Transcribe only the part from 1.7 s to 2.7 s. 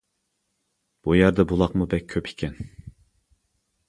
بەك كۆپ ئىكەن.